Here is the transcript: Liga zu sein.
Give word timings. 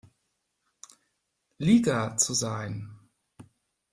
Liga 1.59 2.17
zu 2.17 2.33
sein. 2.33 2.89